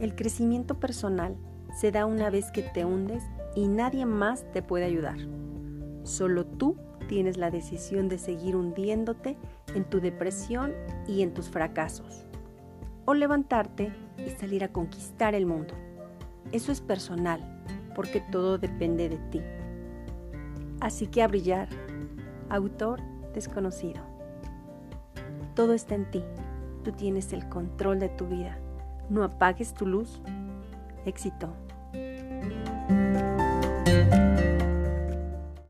[0.00, 1.36] El crecimiento personal
[1.78, 3.22] se da una vez que te hundes
[3.54, 5.18] y nadie más te puede ayudar.
[6.04, 6.76] Solo tú
[7.06, 9.36] tienes la decisión de seguir hundiéndote
[9.74, 10.72] en tu depresión
[11.06, 12.24] y en tus fracasos.
[13.04, 15.74] O levantarte y salir a conquistar el mundo.
[16.50, 17.62] Eso es personal,
[17.94, 19.42] porque todo depende de ti.
[20.80, 21.68] Así que a brillar.
[22.48, 23.00] Autor
[23.34, 24.00] desconocido.
[25.54, 26.24] Todo está en ti.
[26.84, 28.58] Tú tienes el control de tu vida.
[29.10, 30.22] No apagues tu luz.
[31.04, 31.48] Éxito.